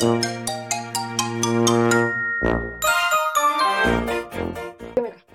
[0.00, 0.06] お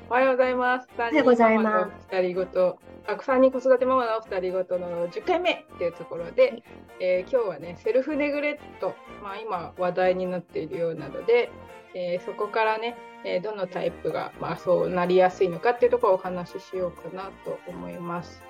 [0.09, 0.87] はようございます。
[0.97, 6.63] おはようございます二人ごと、あ、三人子育てママの二人ごとの10回目っていうところで、
[7.01, 11.51] えー今日はね、セルフネグレット、まあ今話題になっているようなので、
[11.93, 12.95] えーそこからね、
[13.25, 18.41] えーどのタイプが、まあそうなりやすいのかっていうところをお話ししようかなと思います。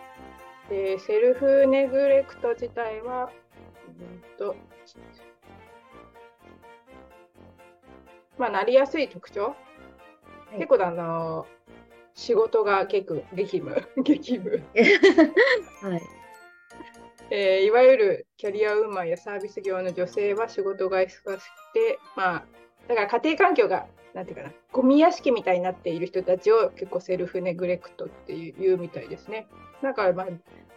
[0.69, 3.31] で、セルフネグレクト自体は、
[3.87, 4.55] うんと、
[8.37, 9.55] まあなりやすい特徴。
[10.53, 10.57] い。
[10.57, 11.45] 結構あの
[12.15, 13.87] 仕事が結構激務。
[14.03, 14.61] 激務、
[15.81, 16.01] はい。
[17.29, 21.29] えーいわゆるキャリアウーマンやサービス業の女性は仕事が忙しく
[21.73, 22.45] てまあ
[22.87, 29.47] だから家庭環境がなんていうかなゴミ屋敷みたいになっている人たちを結構セルフネグレクトっていうみたいですね。
[29.81, 30.27] だから、まあ、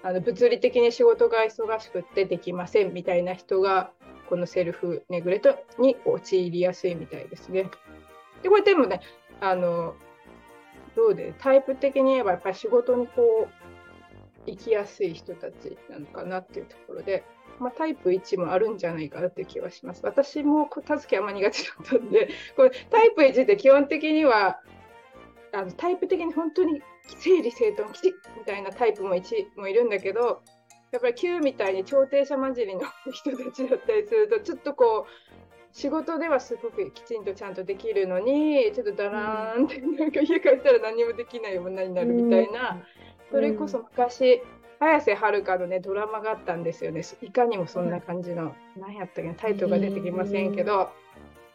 [0.03, 3.91] あの物理的に仕事が忙しくてできませんみたいな人が
[4.27, 7.71] このセルフネグレトに陥りやすいみたいですね
[8.43, 9.01] でこれでもね
[9.41, 9.95] あの
[10.95, 13.49] どうでタイプ的に言えばやっぱり仕事にこ
[14.47, 17.25] う行きやすい人たちなのかなっていうところで、
[17.59, 20.01] まあ、タイプ1もあるんじゃないかなっていう気はします。
[20.05, 24.61] 私も片付けあんま苦手だったんで、これタイプ1って基本的には
[25.53, 26.81] あのタイプ的に本当に
[27.19, 29.25] 整理整頓きちっみたいなタイプも1
[29.57, 30.43] もいるんだけど、
[30.93, 42.83] やっぱり9みたいに調停者混じりの人たちだったりすると、ちょっとこう、仕事ではすごくきちんとちゃんとできるのに、ちょっとだらーんって、なんか家帰ったら何もできない女になるみたいな、
[43.31, 44.41] それこそ昔、
[44.79, 47.03] 綾瀬はるかのね、ドラマがあったんですよね。
[47.21, 50.91] いかにもそんな感じの、何やったっけな、タイトルが出てきませんけど、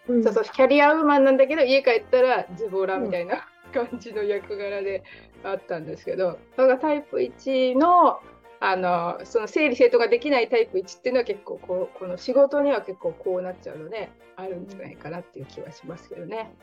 [0.08, 0.24] うん。
[0.24, 5.04] そうそう、キャリアウーマンなんだけど、家帰ったらズボラみたいな感じの役柄で
[5.44, 8.20] あったんですけど、それがタイプ1の、
[8.64, 16.54] あの、その整理整頓ができないタイプ1っていうのは結構こう、この仕事には結構こうなっちゃうので、あるんじゃないかなっていう気はしますけどね。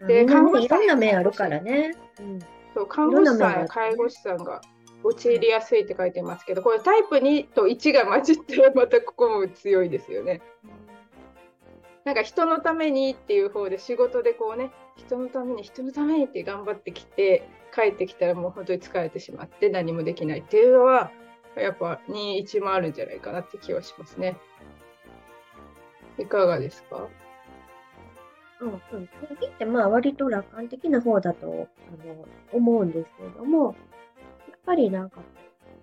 [0.00, 1.94] でで、看護師さんいろんな面あるからね。
[2.18, 2.38] うん
[2.74, 4.60] そう看護師さんや介護士さんが
[5.02, 10.40] 陥りやすいって書いてますけど、これタイプ2と1が混じってまたここも強いですよね。
[12.04, 21.10] なんか人のためにっていう方で仕事でこうね人のために人のためにって頑張ってきて帰ってきたらもう本当に疲れてしまって何もできないっていうのは
[21.56, 24.36] やっぱ21もあるんじゃないかなって気はしますね。
[26.18, 27.08] いかがですか？
[28.60, 29.08] うんうん。
[29.28, 33.74] 次ってまあ割と楽観的な方だとあの思うんですけれども、
[34.48, 35.20] やっぱりなんか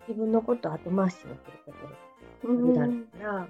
[0.08, 1.36] 自分のこと後回しにする
[1.66, 1.78] こと
[2.76, 3.48] があるから、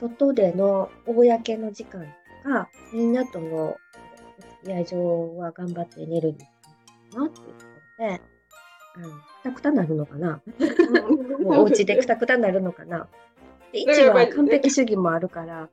[0.00, 2.06] 外での公の時間
[2.44, 3.76] とか、みんなとのお
[4.40, 7.52] 付き合い上は頑張ってエネルギーなっていうこ
[7.98, 8.20] ろで、
[8.96, 10.40] うん、たくたなるのかな？
[11.40, 13.06] もうお家でくたくたになるのかな？
[13.76, 15.68] は完璧主義もあるから、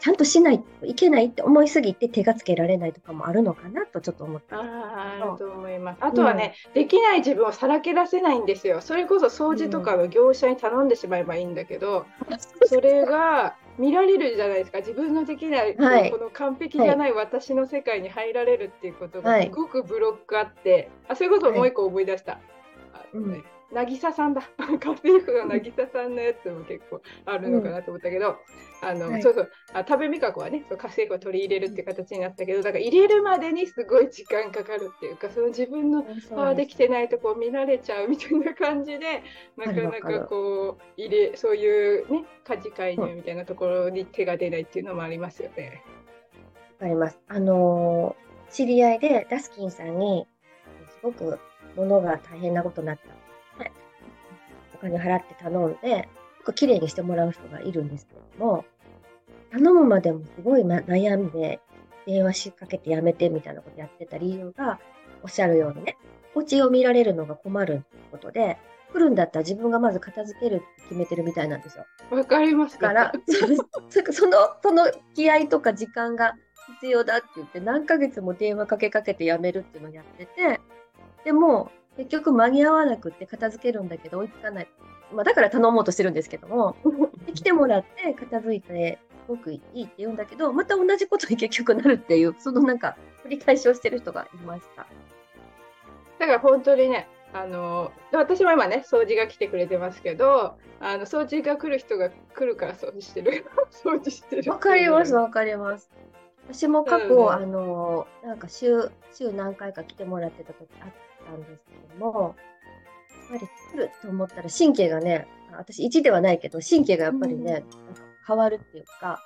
[0.00, 4.54] ちゃんとしないといけないって思いすぎて手がつけられないとかもあるのかなとちょっと思って。
[4.54, 5.98] ああ、あると思います。
[6.00, 8.80] あとはね、できない自分をさらけ出せないんですよ。
[8.80, 12.06] それこそ掃除とかの業者に頼んでしまえばいいんだけど、
[12.66, 14.78] それが見られるじゃないですか。
[14.78, 22.34] 自分のできない、はいこの完璧じゃない私の世界に入られるっていうことがはいすごくブロックあって、あ、それこそもう一個思い出した。
[22.34, 22.48] あのね
[23.12, 23.44] うん。
[23.70, 24.42] 渚さんだ。
[24.58, 28.38] 家政婦の渚さんのやつも結構あるのかなと思ったけど、
[28.80, 29.22] あの、はい。
[29.22, 39.22] そうそう、あ食べ味覚はね、そう家政婦を取り入れるっていう形になったけど、だから入れるまでにすごい時間かかるっていうか、その自分のああできてないとこ見られちゃうみたいな感じで
[39.56, 45.84] なかなかこう入れそういうね家事介入みたいなところに手が出ないっていうのもありますよね。
[46.80, 47.20] わかります。
[47.28, 50.26] あのー知り合いでダスキンさんに、
[50.86, 51.38] すごく
[51.78, 53.62] 物が大変なことになった。
[53.62, 53.72] はい
[54.74, 56.08] お金払って頼んで、
[56.38, 58.64] 結構綺麗にしてもらう人がいるんですけれども、
[59.50, 61.60] 頼むまでもすごいな悩んで、
[62.06, 64.78] 電話しかけてやめてみたいなことやってた理由が、
[65.22, 65.96] おっしゃるようにね、
[66.34, 68.56] お家を見られるのが困るってことで、
[68.92, 71.84] 来るんだったら自分がまず片付けるって決めてるみたいなんですよ。
[72.10, 76.34] わかりますだから、そその、その気合とか時間が
[76.80, 80.60] 必要だって言って、何ヶ月も電話かけかけてやめるっていうのをやってて、
[81.24, 84.68] でも、結局間に合わなくって片付けるんだけど追いつかない。
[85.12, 86.76] まあ、だから頼もうとしてるんですけども、
[87.26, 94.86] で来てもらって片付いて、すごくいいって言うんだけど、また同じことに結局なるっていう、そのなんか、繰り返しをしてる人がいました。
[96.18, 105.90] だから本当にねあの私も今ね掃除が来てくれてますけどあの掃除が来る人が来るから掃除してる 掃除してるわかります、わかります。
[106.50, 110.88] 私も過去、うんあの、なんか週、週何回か来てもらってた時あっ
[111.28, 112.34] たんですけども、
[113.30, 117.64] やっぱり来ると思ったら神経がね、私1ではないけど、神経がやっぱりね、
[118.26, 119.20] 変わるっていうか、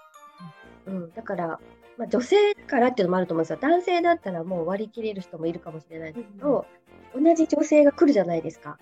[0.86, 1.60] うん、だから、
[1.98, 3.58] まあ、女性だからっていうのもあると思うんですよ。
[3.60, 6.66] 男性だったらもう割り切れる人もいるかもしれないんですけど、
[7.14, 8.78] 同じ女性が来るじゃないですか。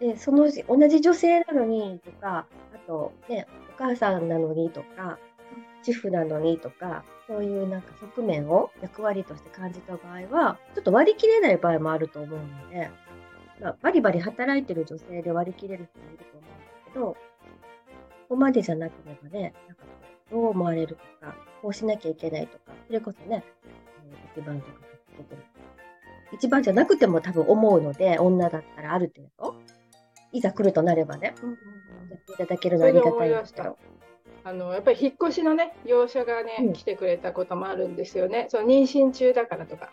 [0.00, 5.18] で、その同じ女性なのにとか、あとね、お母さんなのにとか、
[5.88, 12.90] 主婦なのにとか、そういうなんか側面を役割として感じた場合は、ちょっと割り切れない場合もあると思うので、
[13.58, 17.16] まあ、バリバリ働いてる女性で割り切れる人もいると思うんですけど、こ
[18.28, 19.84] こまでじゃなければね、なんか
[20.30, 23.42] どう思われるとか、こうしなきゃいけないとか、それこそね、
[24.36, 24.72] えー一番とか
[25.16, 25.42] 出てる
[26.32, 29.56] 一番じゃなくても多分思うので、女だったらある程度、
[30.32, 31.34] いざ来るとなればね、
[32.10, 33.78] やっていただけるのはありがたいんですけど。
[34.48, 38.46] あのやっぱり引っ越しのね業者がね、うん来てくれたこともあるんですよね。
[38.50, 39.90] その妊娠中だからとか。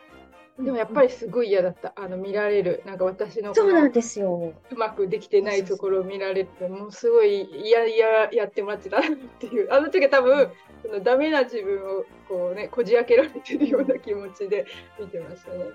[0.57, 1.91] でもやっぱりすごい嫌だった。
[1.97, 4.53] あの見られるなんか私のそうなんですよ。
[4.71, 7.91] うまくできてないところを見られてもうすごい嫌々
[8.31, 10.49] やってもらってたなっていうあの時は多分
[10.83, 14.65] そのダメな自分をこうねこじ開けられてるような気持ちで
[14.97, 15.65] 見てましたね。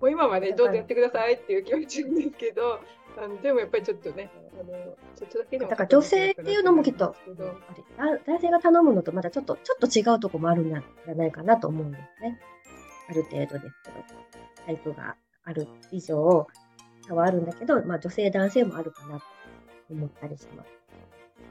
[0.00, 2.80] もう今はねどうぞやってくださいっていう気持ちなんですけど
[3.18, 4.64] あのでもやっぱりちょっとねあの
[5.16, 7.16] ちょっとだけでもだから女性っていうのもきっと
[8.26, 10.82] 男性が頼むのとまたちょっと、ちょっと違うとこもあるんじゃ
[11.14, 12.38] ないかなと思うんですね。
[13.08, 13.96] ある程度ですけど、
[14.66, 16.46] タイプがある以上、
[17.06, 19.24] 差はあるんだけど、まあ女性、男性もあるかなと
[19.90, 20.81] 思ったりします。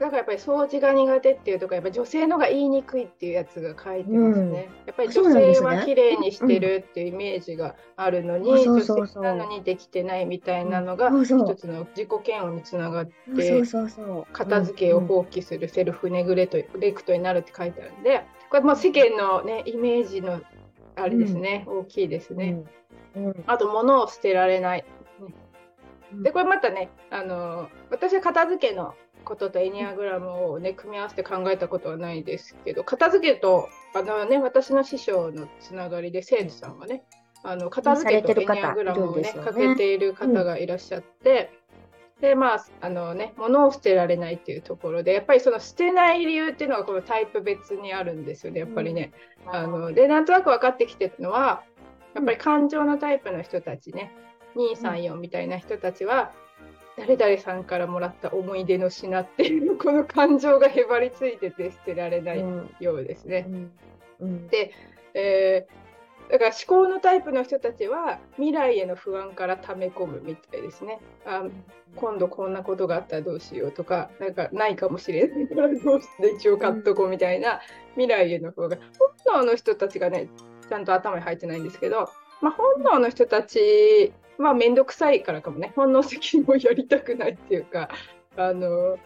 [0.02, 4.68] だからやっぱり掃除が苦手っていうとかやっぱり女性のが言いにくいっていうやつが書いてますね。
[4.84, 8.84] やっぱり女性は綺麗にしてるっていうイメージがあるのに、うん。
[8.84, 13.62] 女性なのにできてないみたいなのが一つの自己嫌悪につながって。
[14.32, 20.40] 片付けをうん放棄するセルフネグレとレクトになるって書いてあるんでこれもう世間のねイメージの
[20.96, 22.64] あれですね、大きいですね。
[23.14, 23.26] うん。
[23.26, 23.44] うん。
[23.46, 24.84] あと物を捨てられない。
[26.12, 26.22] うん。
[26.24, 37.04] でこれまたねあの私は片付けのこととエニアグラムをね組み合わせて考えたことはないですけど片付けとあのね私の師匠のつながりで生徒さんがね
[37.42, 41.50] あの片付けとエニアグラムをねかけている方がいらっしゃって、
[42.20, 49.12] でまああのね物を捨てられないっていうところでやっぱりその捨てない理由っていうのがこのタイプ別にあるんですよねやっぱりね。
[49.46, 51.64] あのでなんとなく分かってきてるのは
[52.14, 54.12] やっぱり感情のタイプの人たちね。
[54.54, 56.30] 234みたいな人たちは
[56.96, 62.70] 誰々さんからもらった思い出の品っていうこの感情がへばりついてて捨てられないうん。
[62.80, 63.46] ようですね。
[63.48, 63.72] うん。
[64.20, 64.48] うん。
[65.14, 65.82] えー
[66.30, 70.98] だから思考のタイプの人たちは未来への不安から溜め込むみたいですね。
[71.26, 71.44] あ
[71.94, 75.48] 今度こんなことがあったらどうしようとか、なんかないかもしれない。
[75.48, 77.60] からどうして一応買っとこうみたいな
[77.96, 78.78] 未来への不安が、
[79.26, 80.30] 本能の人たちがね、
[80.70, 82.08] ちゃんと頭に入ってないんですけど、
[82.40, 87.88] まあ、本能の人たちは面倒くさいからかもね、本能的にもやりたくないっていうか、
[88.36, 88.98] あの、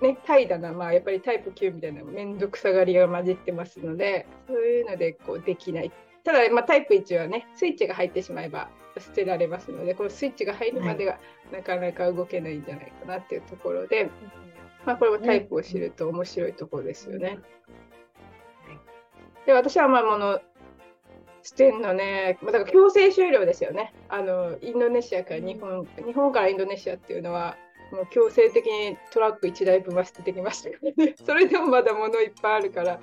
[0.00, 5.92] ね、怠惰な、まあ、やっぱりタイプ9みたいな面倒くさがりが混じってますので、そういうのでこうできない。
[6.24, 8.68] ただ、まあ、タイプ1はね、スイッチが入ってしまえば
[8.98, 11.18] 捨てられますので、このスイッチが入るまでが
[11.52, 14.10] なかなか動けないんじゃないかなっていうところで、
[14.86, 17.38] まあ、これもタイプを知ると面白いところですよね。
[19.46, 20.40] で、私はまあ、もの、
[21.48, 23.94] 捨てんのね、まあだから強制終了ですよね。
[24.10, 27.56] あの、インドネシアから日本、日本からインドネシアっていうのは、
[27.90, 31.14] もう強制的にトラック1台分は捨ててきましたからね。
[31.24, 33.00] それでもまだ物いっぱいあるから、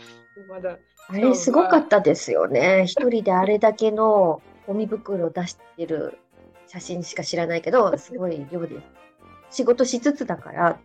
[0.48, 0.78] まだ、
[1.08, 2.86] あれすごかったですよね。
[2.86, 6.20] 一人であれだけのゴミ袋を出してる
[6.68, 8.80] 写真しか知らないけど、すごい量で
[9.50, 9.58] す。
[9.58, 10.80] 仕事しつつだから、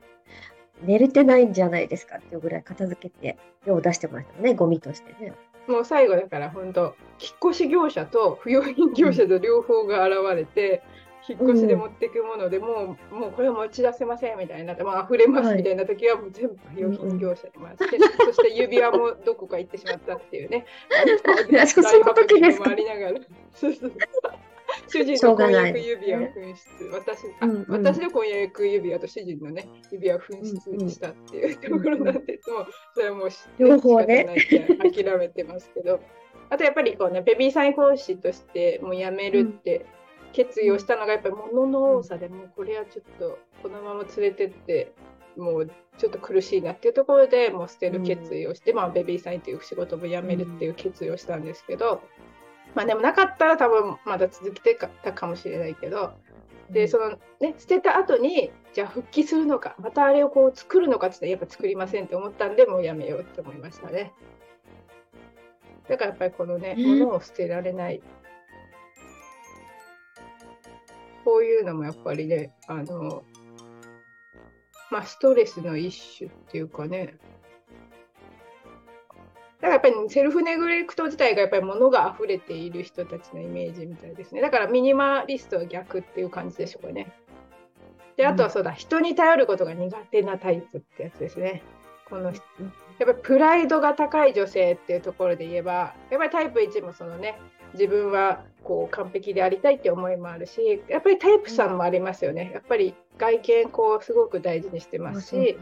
[0.83, 3.37] 寝れてないんじゃないですかっていうぐらい片付けて
[3.67, 5.35] 量を出してましたね、ゴミとしてね。
[5.67, 10.83] もう最後だから本当、引っ越し業者と不用品業者と両方が現れて、
[11.29, 20.65] 引っ越しで持っていくもので、もう、もうこれは持ち出せませんみたいになって、もう溢れますみたいな時は、もう全部不用品業者に回して、 そして指輪もどこか行ってしまったっていうね、
[22.01, 22.65] の時ですか。
[22.65, 23.21] 回りながら。
[23.55, 23.93] そうそう
[24.91, 27.67] 主人の婚約指輪を紛失、私あうんうん。
[27.69, 33.29] 私の婚約指輪と主人のね、指輪を紛失したっていうところなんです、もうそれはもう
[33.59, 34.27] 両方ね。
[34.79, 36.01] 諦めてますけど、
[36.51, 39.87] あとやっぱりこうね、ベビーサイン講師としてもう辞めるって
[40.33, 44.93] 決意をしたのが、やっぱり物の多さでもうこれはちょっとこのまま連れてって、
[45.37, 52.03] もうちょっと苦しいなっていうところでもう捨てる決意をして、まあベビーサインという仕事も辞めるっていう決意をしたんですけど、
[52.75, 56.15] まあでもなかったら多分まだ続けてたかもしれないけど、
[56.71, 64.13] でそのね捨てた後にじゃあ復帰するのかまたあれをこう作るのかって言ったらやっぱ作りませんって思ったんでもうやめようって思いましたね。
[65.89, 66.99] だからやっぱりこのねうん。
[67.01, 68.01] 物を捨てられない。
[71.25, 73.23] こういうのもやっぱりねあの
[74.91, 77.17] まあストレスの一種っていうかね
[79.61, 84.41] だからやっぱりセルフネグレクト自体がやっぱり物が溢れている人たちのイメージみたいですね。
[84.41, 87.13] だからミニマリストは逆っていう感じでしょうかね。
[88.17, 91.63] で、あとはそうだ、うん、人に頼ることが苦手なタイプってやつですね。
[92.09, 92.35] この、やっ
[92.99, 97.39] ぱりプライドが高い女性っていうところで言えば、やっぱりタイプ1もそのね、
[97.75, 102.51] 自分はこう完璧でありたいって思いもあるし、やっぱりタイプ3もありますよね。
[102.53, 105.59] やっぱり外見こうすごく大事にしてますし、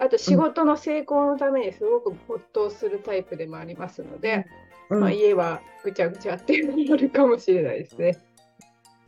[0.00, 4.46] あと仕事の成功のためにすごく没頭するタイプでもありますので、
[4.90, 8.16] うん、まあ、家はぐちゃぐちゃっていうのになるかもしれないですね。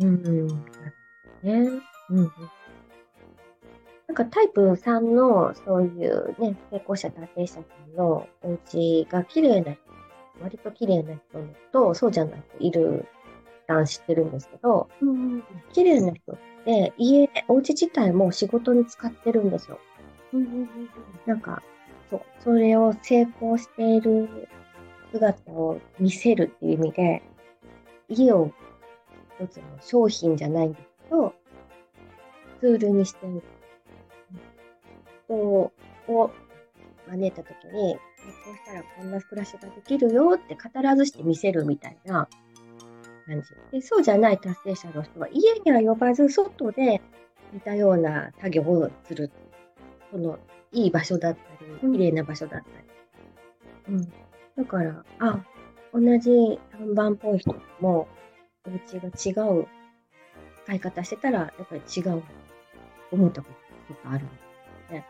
[0.01, 0.47] うん。
[0.47, 0.55] ね。
[2.11, 2.33] うん。
[4.09, 7.61] なんかタイプ3のそういうね、成功者、達成者さ
[7.93, 9.81] んのお家が綺麗な人、
[10.43, 11.23] 割と綺麗な人
[11.73, 13.07] とそうじゃない人いる
[13.69, 19.79] 段知ってるんですけど、うん、綺麗な人って家、お家自体も仕事に使ってるんですよ。
[21.27, 21.63] なんか、
[22.09, 24.49] そう、それを成功している
[25.13, 27.23] 姿を見せるっていう意味で、
[28.09, 28.51] 家を
[29.41, 31.35] 一つの商品じゃないんですけど、
[32.61, 33.43] ツールにしてる。
[35.31, 35.73] 人を
[37.09, 38.01] 招いたときに、こ
[38.53, 42.29] うしたらこんな暮らしができるよって語らずして見せるみたいな
[43.27, 43.49] 感じ。
[43.73, 47.01] でそうじゃない達成者の人は家には呼ばず外で
[47.53, 49.31] 似たような作業をする
[50.11, 50.39] その、
[50.73, 53.97] いい場所だったり、綺麗な場所だったり。
[53.97, 54.13] うん。
[54.57, 55.45] だから、あ、
[55.93, 58.09] 同じ看板っぽい人も、
[58.67, 59.67] お家が違う
[60.65, 62.23] 使い方してたら、やっぱり違う、
[63.11, 63.49] 思ったこ
[63.89, 64.35] ととかあるんで
[64.89, 65.07] すね。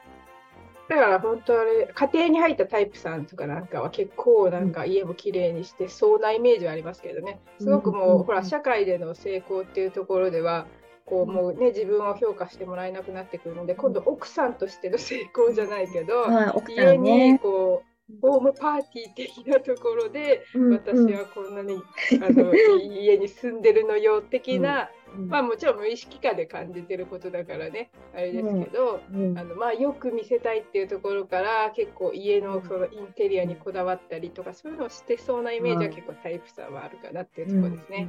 [0.89, 7.41] だから本当あれ、家庭に入ったタイプさんとかなんかは結構なんか家も綺麗にしてそうなイメージはありますけどね。
[7.59, 10.67] すごくもう、ほら、社会での成功っていうところでは、
[11.11, 17.91] こうもうね自分を評価してもらえなくなってくるので今度奥さんとしての成功じゃないけど、ね、家にこう
[18.23, 21.81] ホームパーティー的なところで、うん、私はこんなに、
[22.21, 22.53] あの
[22.83, 38.09] 家に住んでるのよ的な、うん、まあもちろん無意識化で感じてることだからねあれですけど、うん、あのまあ、よく見せたいっていうところから結構家のそのインテリアにこだわったりとかそういうのをしてそうなイメージは結構タイプさはあるかなっていうところですね。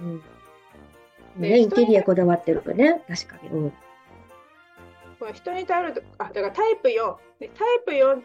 [0.00, 0.22] うん
[1.36, 3.48] ね、インテリアこだわってるかね、確かに。
[3.48, 3.70] うん、
[5.18, 7.16] この人に頼ると、あ、だからタイプ4。
[7.40, 7.48] タイ
[7.84, 8.22] プ4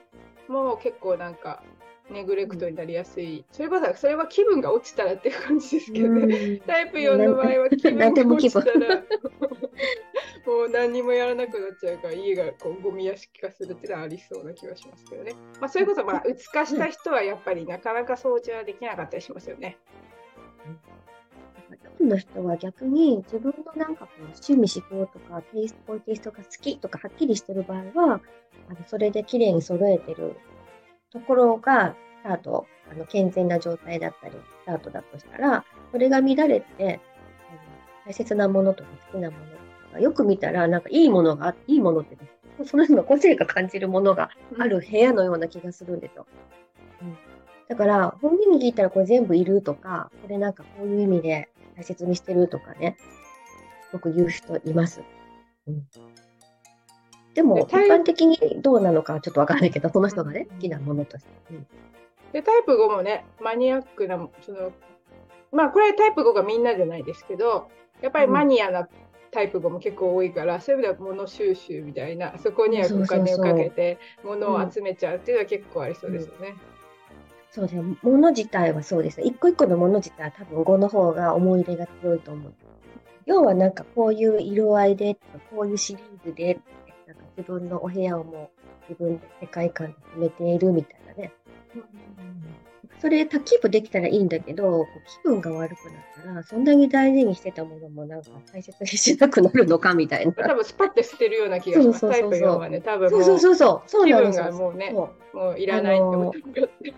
[0.52, 1.64] も結構なんか、
[2.10, 3.46] ネグレクトになりやすい。
[3.52, 6.58] それこそ、それは気分が落ちたらっていう感じですけどね。
[6.66, 9.04] タイプ4の場合は気分が落ちたら、
[10.46, 15.34] もう何にもやらなくなっちゃうから、家がこうゴミ屋敷化するっていうのはありそうな気がしますけどね。
[15.60, 19.78] まあ、それこそ、まあ、うつ化した人はやっぱりなかなか掃除はできなかったりしますよね。
[22.10, 28.22] の人は逆に自分のなんかこう趣味思考とかテイスト、こういうテイストが好きとかはっきりしてる場合は、
[28.70, 30.36] あのそれで綺麗に揃えてる
[31.12, 37.00] ところがスタート、あの健全な状態だったり、スタートだとしたら、それが乱れて、
[38.06, 42.18] 大切なものとか好きなものとか、よく見たらなんかいいものが、いいものって、
[42.66, 46.26] その人の個性が感じるものがある部屋のような気がするんですよ。
[47.02, 47.18] うん、
[47.68, 51.50] だから、本人に聞いたらこれ全部いるとか、これなんかこういう意味で
[51.80, 52.98] 大切にしてるとかね、
[53.90, 55.02] すごく言う人います。
[55.66, 55.88] うん、
[57.34, 61.30] でも、一般的にどうなのかちょっとわかんないけど、その人がね、好きなものとして。
[61.52, 61.68] うん、
[62.34, 64.74] でタイプ5もね、マニアックな、その
[65.54, 67.70] まあ、これタイプ5がみんなじゃないですけど、
[68.02, 68.90] やっぱりマニアな
[69.32, 76.50] タイプ5も結構多いから、うん、そういう意味では物収集みたいな、そこにはお金をかけて物を集めちゃうっていうのは結構ありそうですよね。
[76.50, 76.79] うう
[77.56, 77.98] ですね。
[78.04, 79.26] 物自体はそうですね。
[79.26, 82.54] 一個一個のもの自体は多分5の方が思い入れが強いと思う。
[83.26, 85.16] 要はなんかこういう色合いで、
[85.52, 86.60] こういうシリーズで、
[87.08, 91.32] なんか自分のお部屋をもう自分で世界観で決めているみたいなね。
[93.00, 94.86] それ、タキープできたらいいんだけど、
[95.24, 100.34] 気分が悪くなったら、そんなに大事にしてたものもなんか大切にしなくなるのかみたいな。
[100.44, 102.00] 多分スパッて捨てるような気がします。
[102.00, 104.06] そうそうそうそうタイプ4はね、多分そうそうそうそう。
[104.06, 105.12] 気分がもうね、も
[105.56, 106.94] ういらないって思って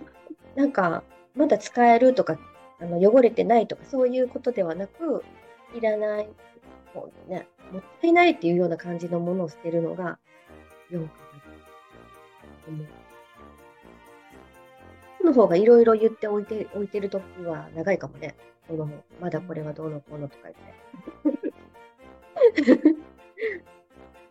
[0.55, 1.03] なんか、
[1.35, 2.37] まだ使えるとか、
[2.79, 5.23] あの汚れてないとか、そういうことではなく、
[5.75, 6.27] いらない、
[6.93, 10.19] もうね、もったいないっていうような感じのものを捨てるのが、
[10.91, 11.09] 4かな
[12.65, 12.87] と思う。
[15.23, 18.35] の方がいろいろ言っておいて、置いてるときは長いかもね。
[18.67, 18.89] この
[19.19, 20.55] まだこれはどうのこうのとか言っ
[22.75, 22.95] て。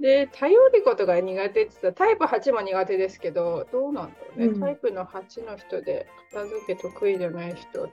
[0.01, 4.47] で、頼ることが苦手って言ったら、タイプ8も苦手ですけど、どうなんだろうね。
[4.47, 7.91] うん、タイプの8の人で、片付け得意じゃない人。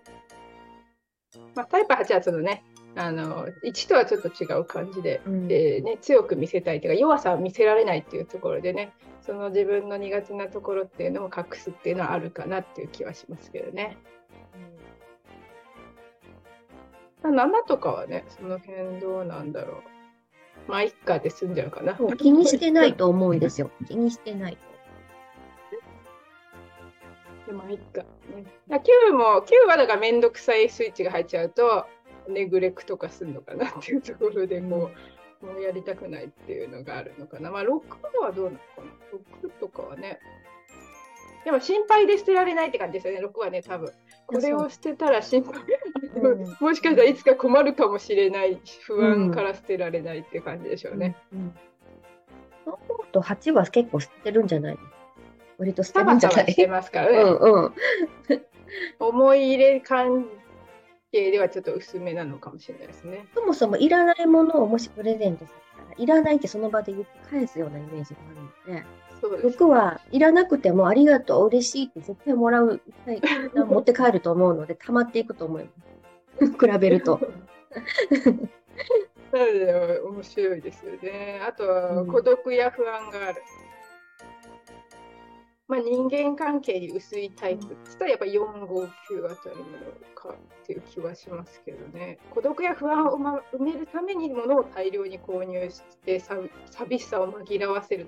[1.56, 2.64] まあ、タイプ8はそのね、
[2.98, 13.98] あの1とはちょっと違う感じで、うんでね、強く見せたいというか弱さを見せられないっていうところでねその自分の苦手なところっていうのを隠すっていうのはあるかなっていう気はしますけどね。
[17.22, 19.97] まあ7とかはねその辺どうなんだろう。
[20.68, 21.98] まあ一家で済んじゃうかな。
[22.18, 23.72] 気にしてないと思うんですよ。
[23.88, 24.68] 気にしてないと。
[27.48, 28.02] でまあいっか。
[28.36, 31.86] ね、だ9も9はだからめんどくさいスイッチが入っちゃうと
[32.28, 34.92] ネグレクト化するのかなっていうところでこ
[35.42, 37.50] う、もうやりたくないっていうのがあるのかな。
[37.52, 37.70] まあ6
[38.22, 40.20] はどうなのかな ?6 とかはね。
[41.46, 43.94] でも心配で捨てられないって感じですよね、6はね、多分。
[44.26, 45.97] これを捨てたら心配、うん
[46.60, 51.16] もしかしたらいつか困るかもしれない不安から捨てられないって感じでしょうね。
[51.34, 51.54] うん。
[52.66, 54.74] そう思うと8は結構捨てるんじゃない？
[54.76, 54.80] の
[55.58, 56.52] 割と捨てサるんじゃない？
[56.52, 57.18] してますからね。
[57.22, 57.74] うんうん。
[59.00, 60.28] 思い入れ関
[61.12, 63.28] 係ではちょっと薄めなのかもしれないですね。
[63.34, 68.20] そもそもいらないものをもしプレゼントされたら、いらないってその場で言って返すようなイメージが
[68.66, 68.86] あるので、
[69.22, 69.58] そうです。
[69.58, 72.82] 僕はいらなくてもありがとう、嬉しいって絶対もらう、
[73.56, 75.74] 持って帰ると思うので、溜まっていくと思います。
[76.60, 77.20] 比べると。
[79.32, 81.42] なので面白いですよね。
[81.46, 83.42] あとはうん孤独や不安がある。
[85.68, 89.76] まあ、人間関係に薄いタイプっったらやっぱ4、5、9あたりなの
[90.16, 92.20] かっていう気はしますけどね。
[92.32, 96.38] 孤独や不安をま埋めるために物を大量に購入してさ
[96.72, 98.08] 寂しさを紛らわせる。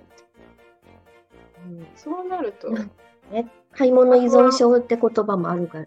[1.67, 2.91] うんそうなると、うん
[3.31, 5.86] ね、買い物依存症って言葉もあるが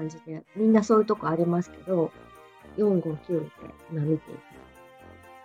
[0.00, 2.10] 感じで、みんなそういうとこありますけど、
[2.78, 3.32] 4、5、9って
[3.92, 4.40] 今見ていて、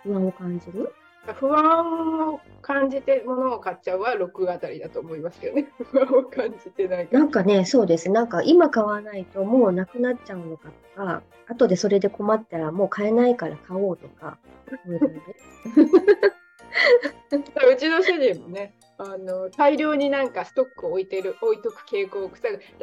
[0.02, 0.90] 不安を感じる？
[1.34, 5.66] 不安を感じて物を買っちゃうは6あたりだと思いますけどね。
[5.90, 8.10] 不安を感じてないなんかね、そうです。
[8.10, 15.22] なんか今買わないともうなくなっちゃうのかとか、後でそれで困ったらもう買えないから買おうとか、そういう
[17.72, 22.34] うちの主人もねあの大量になんかストックを置いてる置いとく傾向が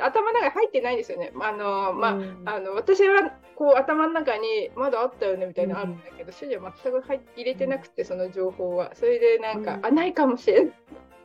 [0.06, 1.32] 頭の中に入ってないんですよね。
[1.42, 2.44] あのまあうん。
[2.46, 8.92] あの私はこう頭の中にまだあったよねみたいなのあるんだけど、主人は全く入っ入れてなくてその情報は。
[8.96, 9.86] それでなんか、うん。
[9.86, 10.72] あないかもしれんっ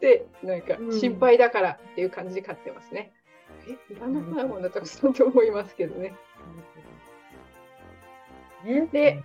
[0.01, 3.13] てなんかうん心配だからっていう感じで買ってますね。
[3.69, 6.15] えいらなくないものたくさんと思いますけどね。
[8.65, 9.23] ね、で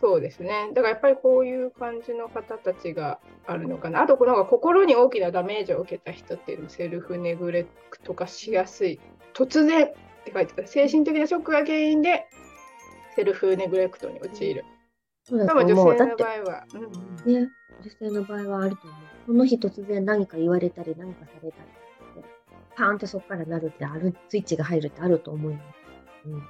[0.00, 0.70] そうですね。
[0.74, 4.02] だからやっぱりこういう感じの方たちがあるのかな。
[4.02, 9.00] あと、この心に大きなダメージを受けた人っていうのもセルフネグレクト化しやすい。
[9.34, 9.90] 突然っ
[10.24, 10.66] て書いてある。
[10.68, 12.26] 精神的なショックが原因で
[13.16, 14.64] セルフネグレクトに陥る。
[15.24, 16.64] そう女性の場、合は。
[16.72, 17.48] うんね、
[17.82, 18.94] 女性の場合はあると思う。
[19.26, 22.28] この日突然何か言われたり何かされたりって、
[22.76, 25.76] パーンってそこからなるってある、スイッチが入るってあると思います。
[26.26, 26.42] うん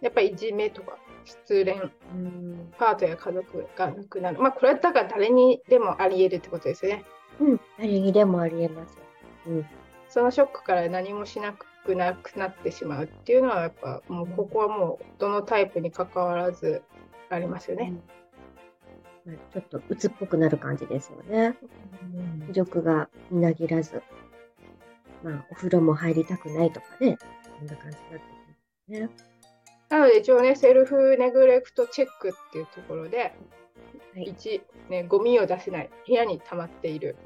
[0.00, 4.38] やっぱりいじめとか失恋、うんパートや家族が亡くなる。
[4.38, 7.04] まあ、これはだから誰にでもあり得るってことですよね。
[7.40, 8.96] うん、誰にでもありえます。
[9.46, 9.66] うん、
[10.08, 16.82] そのショックから何もしなくなくなってしまうっていうのはやっぱもうここはもうどのタイプに関わらず
[17.28, 17.92] ありますよね。
[19.24, 21.56] まあ、ちょっと鬱っぽくなる感じですよね。
[22.48, 24.02] 魅力がみなぎらず、
[25.24, 27.18] まあ、お風呂も入りたくないとかね、
[27.58, 28.20] そんな感じだっ
[28.88, 29.10] たね。
[29.88, 33.34] なので一応ねセルフネグレクトチェックっていうところで、
[34.14, 34.34] はい。
[34.34, 37.16] 1、ね、ゴミを出せない部屋に溜まっている。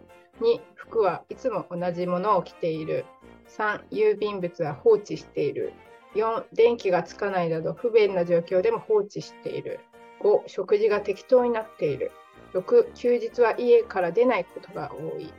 [0.40, 3.04] 2服はいつも同じものを着ている。
[3.48, 5.72] 3郵便物は放置している。
[6.14, 9.80] 4電気がつかないなど不便な状況でも放置している。
[10.20, 12.10] 5食事が適当になっている。
[12.54, 15.32] 6休日は家から出ないことが多い。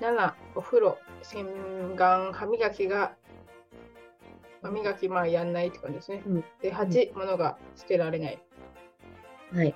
[0.00, 1.46] 7お風呂洗
[1.96, 3.14] 顔歯磨きが
[4.62, 8.42] 歯磨きまあやんないって感じですね、うんで8、物が捨てられない
[9.52, 9.74] はい。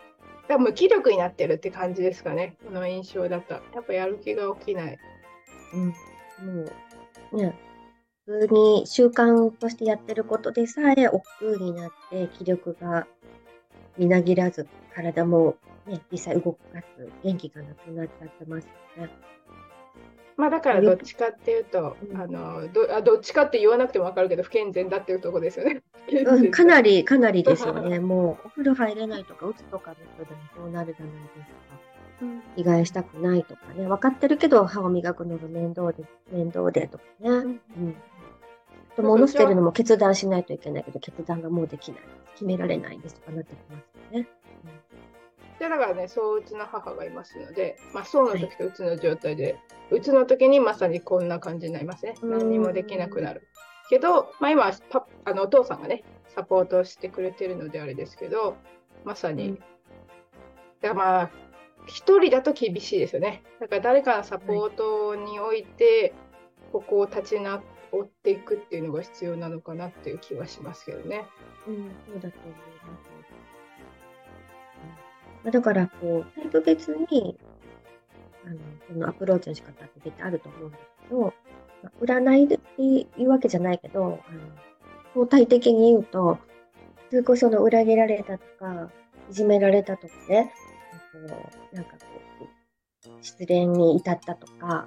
[0.48, 3.54] だ無気力になってるって感じですかね、この印象だと。
[3.54, 4.98] やっぱやる気が起きない。
[5.74, 5.94] うん、も
[7.32, 7.58] う、ね、
[8.26, 13.06] 普通に習慣としてやってることでさえ億劫になって気力が
[13.96, 16.58] みなぎらず、体も、ね、実際動か
[16.96, 18.64] す元気がなくなっちゃってます
[18.96, 19.10] よね。
[20.36, 25.82] まあだからどっちかっていうと、うんあのどあどっちかって言わなくても分かるけど、不健全だっていうところですよね。
[26.10, 27.98] うん、かなり、かなりですよね。
[28.00, 31.44] もう、お風呂入れないとか、うつとかの人でもそうなるじゃないですか。
[32.22, 33.86] うん着替えしたくないとかね。
[33.86, 37.28] 分かってるけど、歯を磨くのが面倒で、面倒でとかね。
[37.30, 37.60] うん。
[38.92, 42.00] あと物捨てるのも決断しないといけないけど、決断がもうできない。
[42.34, 44.28] 決められないですとかなってきますよね。
[45.62, 49.60] でだからね、そううちの母がいますので、まあ、そうの時とうつの状態で、
[49.92, 52.16] うつの時にまさにこんな感じになりますね。
[52.20, 53.46] うん何にもできなくなる。
[53.88, 56.02] けど、まあ、今パあのお父さんがね
[56.34, 58.56] サポートしてくれてるのであれですけど
[59.04, 59.68] まさに、うんだか
[60.88, 61.30] らまあ
[61.86, 66.12] 一人だと厳しいですよねだから誰かのサポートにおいて、
[66.72, 67.60] ここを立ち直
[68.02, 71.24] っていくっていうのが必要なのかなっていう気はしますけどね。
[71.68, 73.11] うん、そうだと思います。
[75.44, 77.38] うんだから、こう、タイプ別に、
[78.46, 81.20] あの、そのアプローチの仕方って絶対あると思うんですけど、
[81.82, 84.18] まあ占いでっていうわけじゃないけど、あの、
[85.14, 86.38] 相対的に言うと、
[87.10, 88.90] 普通こその裏切られたとか、
[89.30, 90.52] いじめられたとかね、
[91.12, 91.18] こ
[91.72, 92.06] うなんかこ
[92.40, 94.86] う、失恋に至ったとか、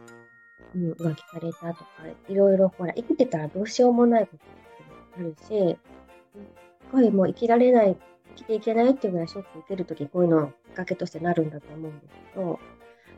[0.73, 1.89] うん、浮気されたとか、
[2.27, 5.77] いろいろほら、生きてたらどうしようもないことってあるし、
[6.81, 7.97] すごいもう生きられない、
[8.35, 12.59] 生きていけないっていうぐらいショック受けるとき、こういうのきっかけとしてなるんだと思うんですけど、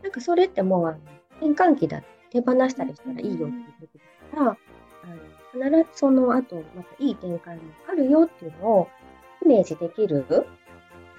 [0.04, 0.98] なんかそれってもう、あの
[1.42, 3.50] 転換期だ手放したりしたらいいよっていう
[3.82, 3.88] こ
[4.34, 4.58] とだから、
[5.04, 8.88] あの必ずその後、またいい展開もあるよっていうのを
[9.44, 10.26] イメージできる。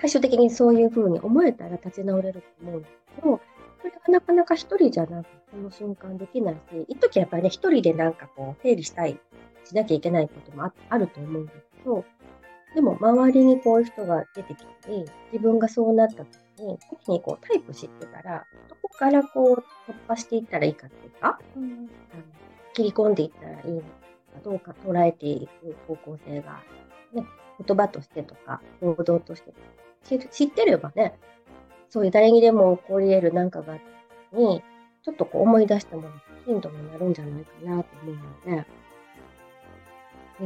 [0.01, 3.41] 最終的にそういうふうに思えたら立ち直れると思うんですけど、
[3.79, 9.19] それがなかなか一人じゃなくその瞬間できないし、一時やっぱりね、一人でなんかこう、整理したい、
[9.65, 12.05] しなきゃいけないこともああると思うんですけど、
[12.79, 21.89] でも周りにこういう人が出てきたり、自分がそうなった時に、時にこうタイプ知ってたら、どこからこう突破していったらいいかっていうか、あの
[22.75, 23.87] 切り込んでいったらいいのか
[24.45, 26.63] どうか捉えていく方向性が、
[27.13, 27.27] ね、
[27.67, 29.53] 言葉としてとか行動として
[30.31, 31.19] 知ってればね、
[31.89, 34.63] そういう誰にでも起こり得るなんかがあった時に、
[35.03, 36.15] ちょっとこう思い出したものが
[36.47, 38.67] ヒントになるんじゃないかなと思うので、で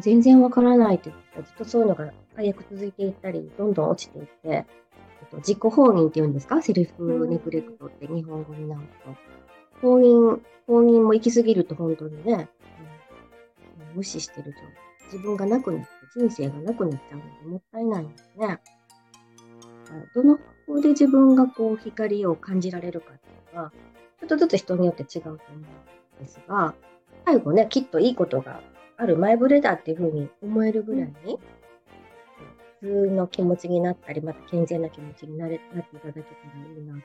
[0.01, 4.67] 全然わからないって言ったらずっとそういうのが最悪続いていったり、どんどん落ちていって、
[5.25, 6.63] っと、自己放任っていうんですか？
[6.63, 9.15] セルフネグレクトって日本語になると。
[9.81, 12.49] 放任、放任も行き過ぎると本当にね、
[13.91, 14.59] うん無視してると
[15.13, 18.59] 自分がなくなって人生がなくなっちゃうのでもったいないんですね。
[20.15, 23.73] どの方法で自分がこう光を感じられるかっていうのは、
[24.21, 26.75] ちょっとずつ人によって違うと思うんですが、
[27.27, 28.63] 最後ね、きっといいことが
[29.03, 31.39] ある前触れだっていうふうに思えるぐらいに、
[32.81, 37.01] 普通の気持ちになったり、また健全な気持ちになれなっていただけたらいいなと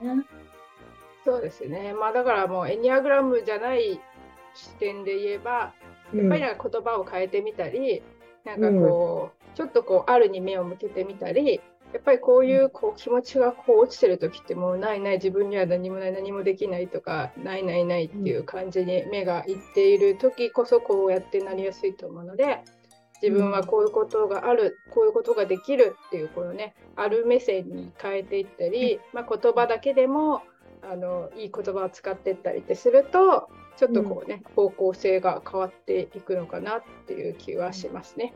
[0.00, 0.40] 思いますね。
[1.26, 1.92] そうですね。
[1.92, 4.00] まあだからもうエニアグラムじゃない
[4.54, 5.74] 視点で言えば、
[6.14, 8.02] やっぱりなんか言葉を変えてみたり、
[8.46, 11.60] なんかこう、ちょっとこうあるに目を向けてみたり、
[11.92, 22.60] やっぱりこういうこう気持ちがこう落ちてる時ってもうないない自分には何もない何もできないとかないないないっていう感じに目がいっている時こそこうやってなりやすいと思うので
[23.20, 30.42] 自分はこういうことがあるこういうことができるっていうこのねある目線に変えていったり、まあ、言葉だけでも
[30.82, 33.48] あのいい言葉を使っていったりってすると
[33.80, 38.34] ちょっとこうね、方向性が変わっていくのかなっていう気はしますね。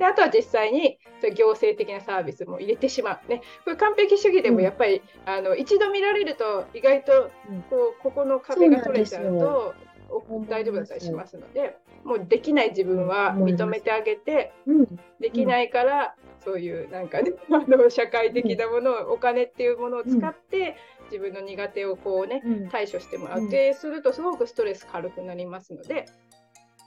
[0.00, 0.98] であとは実際に
[1.36, 3.30] 行政的なサービスも入れてしまう。
[3.30, 7.30] ね、これ完璧主義でもやっぱり、あの一度見られると意外と
[7.68, 9.74] こうここの壁が取れちゃうと
[10.08, 20.76] お大丈夫だったりしますのでもうできない自分は認めてあげて、うん、できないから、そういうなんかね あの社会的なものを、お金っていうものを使って、
[21.10, 22.68] 自分の苦手をこうねうん。
[22.70, 23.40] 対処してもらう。
[23.40, 23.50] うん。
[23.50, 26.06] て、するとすごくストレス軽くなりますので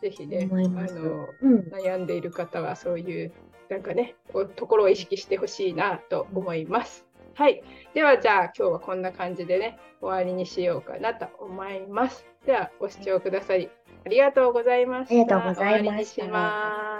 [0.03, 3.31] ぜひねあのうん、悩んでいる方はそういう
[3.69, 7.05] なんかねおところを意識してほしいなと思います。
[7.35, 7.63] はい、
[7.93, 12.25] ではじゃあ今日はこんな感じでね終わりにしようかなと思います。
[12.45, 13.69] ではご視聴くださり
[14.05, 15.15] ありがとうございました。
[15.15, 16.92] ありがとうございました。